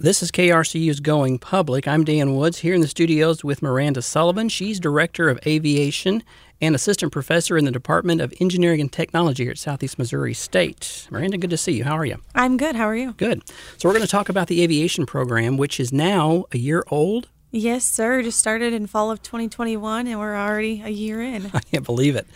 [0.00, 1.88] This is KRCU's Going Public.
[1.88, 4.48] I'm Dan Woods here in the studios with Miranda Sullivan.
[4.48, 6.22] She's Director of Aviation
[6.60, 11.08] and Assistant Professor in the Department of Engineering and Technology here at Southeast Missouri State.
[11.10, 11.82] Miranda, good to see you.
[11.82, 12.18] How are you?
[12.32, 12.76] I'm good.
[12.76, 13.14] How are you?
[13.14, 13.42] Good.
[13.76, 17.26] So, we're going to talk about the aviation program, which is now a year old.
[17.50, 18.22] Yes, sir.
[18.22, 21.46] Just started in fall of 2021, and we're already a year in.
[21.52, 22.28] I can't believe it.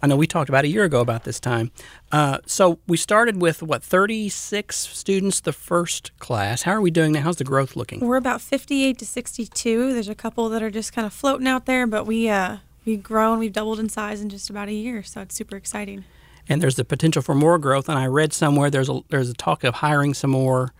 [0.00, 1.72] I know we talked about a year ago about this time.
[2.12, 6.62] Uh, so we started with what 36 students the first class.
[6.62, 7.22] How are we doing now?
[7.22, 8.00] How's the growth looking?
[8.00, 9.92] We're about 58 to 62.
[9.92, 13.02] There's a couple that are just kind of floating out there, but we uh, we've
[13.02, 13.38] grown.
[13.40, 16.04] We've doubled in size in just about a year, so it's super exciting.
[16.48, 17.88] And there's the potential for more growth.
[17.88, 20.72] And I read somewhere there's a there's a talk of hiring some more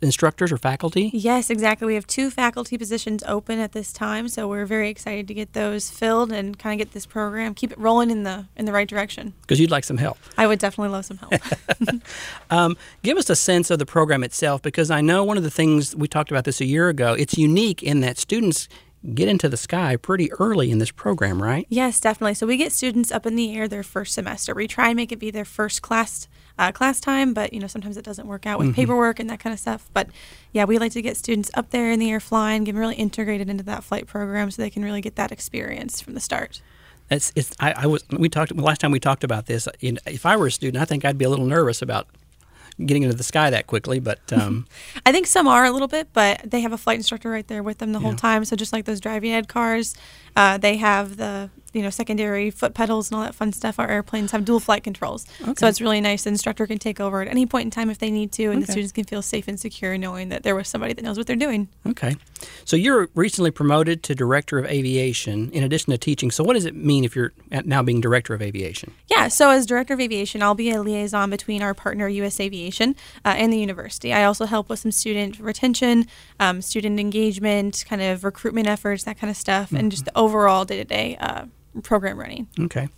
[0.00, 1.10] instructors or faculty?
[1.12, 1.86] Yes, exactly.
[1.86, 5.52] We have two faculty positions open at this time, so we're very excited to get
[5.52, 8.72] those filled and kind of get this program keep it rolling in the in the
[8.72, 9.34] right direction.
[9.42, 10.18] Because you'd like some help.
[10.36, 11.32] I would definitely love some help.
[12.50, 15.50] um, give us a sense of the program itself, because I know one of the
[15.50, 17.14] things we talked about this a year ago.
[17.14, 18.68] It's unique in that students
[19.14, 21.66] get into the sky pretty early in this program, right?
[21.68, 22.34] Yes, definitely.
[22.34, 24.54] So we get students up in the air their first semester.
[24.54, 27.66] We try and make it be their first class uh, class time, but you know
[27.66, 28.76] sometimes it doesn't work out with mm-hmm.
[28.76, 29.88] paperwork and that kind of stuff.
[29.92, 30.08] But
[30.52, 32.94] yeah, we like to get students up there in the air flying, get them really
[32.96, 36.62] integrated into that flight program, so they can really get that experience from the start.
[37.10, 39.68] It's, it's I, I was we talked last time we talked about this.
[39.80, 42.08] If I were a student, I think I'd be a little nervous about
[42.84, 44.66] getting into the sky that quickly, but um,
[45.04, 47.62] I think some are a little bit, but they have a flight instructor right there
[47.62, 48.44] with them the whole time.
[48.44, 49.94] So just like those driving ed cars,
[50.36, 53.78] uh, they have the you know secondary foot pedals and all that fun stuff.
[53.78, 55.52] Our airplanes have dual flight controls, okay.
[55.56, 56.24] so it's really nice.
[56.24, 58.56] The instructor can take over at any point in time if they need to, and
[58.56, 58.66] okay.
[58.66, 61.26] the students can feel safe and secure knowing that there was somebody that knows what
[61.26, 61.68] they're doing.
[61.86, 62.16] Okay,
[62.64, 66.30] so you're recently promoted to director of aviation in addition to teaching.
[66.30, 67.32] So what does it mean if you're
[67.64, 68.92] now being director of aviation?
[69.08, 72.40] Yeah, so as director of aviation, I'll be a liaison between our partner U.S.
[72.40, 74.12] Aviation uh, and the university.
[74.12, 76.06] I also help with some student retention,
[76.40, 79.76] um, student engagement, kind of recruitment efforts, that kind of stuff, mm-hmm.
[79.76, 81.16] and just the overall day to day
[81.82, 82.48] program running.
[82.58, 82.88] Okay.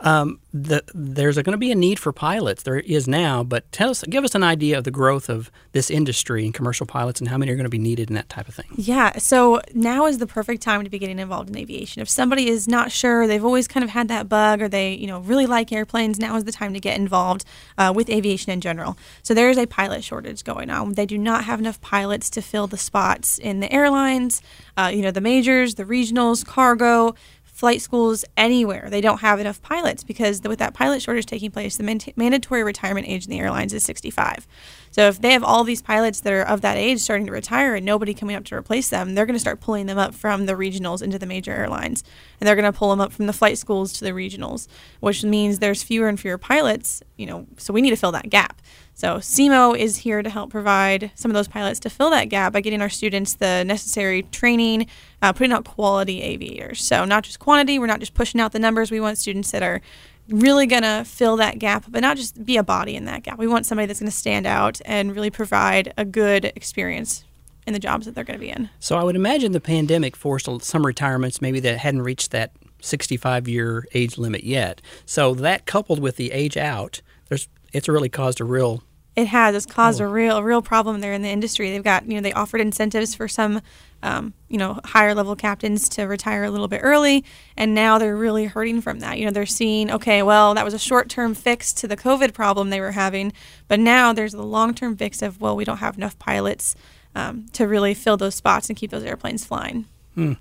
[0.00, 2.62] Um, the, there's going to be a need for pilots.
[2.62, 5.90] There is now, but tell us, give us an idea of the growth of this
[5.90, 8.48] industry and commercial pilots, and how many are going to be needed and that type
[8.48, 8.66] of thing.
[8.76, 9.18] Yeah.
[9.18, 12.02] So now is the perfect time to be getting involved in aviation.
[12.02, 15.06] If somebody is not sure, they've always kind of had that bug, or they, you
[15.06, 16.18] know, really like airplanes.
[16.18, 17.44] Now is the time to get involved
[17.78, 18.96] uh, with aviation in general.
[19.22, 20.94] So there is a pilot shortage going on.
[20.94, 24.42] They do not have enough pilots to fill the spots in the airlines.
[24.76, 27.14] Uh, you know, the majors, the regionals, cargo
[27.60, 28.88] flight schools anywhere.
[28.88, 32.64] They don't have enough pilots because with that pilot shortage taking place, the man- mandatory
[32.64, 34.46] retirement age in the airlines is 65.
[34.90, 37.74] So if they have all these pilots that are of that age starting to retire
[37.74, 40.46] and nobody coming up to replace them, they're going to start pulling them up from
[40.46, 42.02] the regionals into the major airlines.
[42.40, 44.66] And they're going to pull them up from the flight schools to the regionals,
[45.00, 48.30] which means there's fewer and fewer pilots, you know, so we need to fill that
[48.30, 48.62] gap.
[48.94, 52.52] So SEMO is here to help provide some of those pilots to fill that gap
[52.52, 54.86] by getting our students the necessary training,
[55.22, 56.84] uh, putting out quality aviators.
[56.84, 58.90] So not just quantity, we're not just pushing out the numbers.
[58.90, 59.80] We want students that are
[60.28, 63.38] really going to fill that gap, but not just be a body in that gap.
[63.38, 67.24] We want somebody that's going to stand out and really provide a good experience
[67.66, 68.70] in the jobs that they're going to be in.
[68.78, 73.48] So I would imagine the pandemic forced some retirements maybe that hadn't reached that 65
[73.48, 74.80] year age limit yet.
[75.06, 78.82] So that coupled with the age out, there's it's really caused a real
[79.16, 79.54] it has.
[79.54, 80.04] It's caused oh.
[80.04, 81.70] a real, a real problem there in the industry.
[81.70, 83.60] They've got, you know, they offered incentives for some,
[84.02, 87.24] um, you know, higher level captains to retire a little bit early,
[87.56, 89.18] and now they're really hurting from that.
[89.18, 92.32] You know, they're seeing, okay, well, that was a short term fix to the COVID
[92.32, 93.32] problem they were having,
[93.68, 96.76] but now there's the long term fix of, well, we don't have enough pilots
[97.14, 99.86] um, to really fill those spots and keep those airplanes flying.
[100.14, 100.34] Hmm.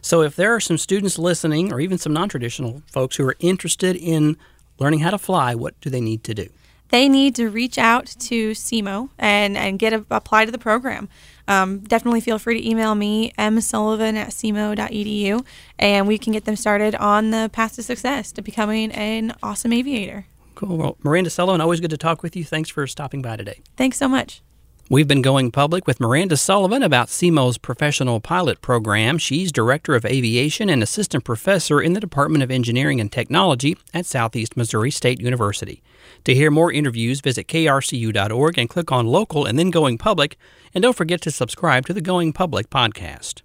[0.00, 3.36] So, if there are some students listening, or even some non traditional folks who are
[3.40, 4.36] interested in
[4.78, 6.48] learning how to fly, what do they need to do?
[6.88, 11.08] They need to reach out to SEMO and, and get a, apply to the program.
[11.48, 15.46] Um, definitely feel free to email me, msullivan at semo.edu,
[15.78, 19.72] and we can get them started on the path to success to becoming an awesome
[19.72, 20.26] aviator.
[20.54, 20.76] Cool.
[20.76, 22.44] Well, Miranda Sullivan, always good to talk with you.
[22.44, 23.60] Thanks for stopping by today.
[23.76, 24.42] Thanks so much.
[24.88, 29.18] We've been going public with Miranda Sullivan about SEMO's professional pilot program.
[29.18, 34.06] She's Director of Aviation and Assistant Professor in the Department of Engineering and Technology at
[34.06, 35.82] Southeast Missouri State University.
[36.22, 40.38] To hear more interviews, visit krcu.org and click on Local and then Going Public.
[40.72, 43.42] And don't forget to subscribe to the Going Public podcast.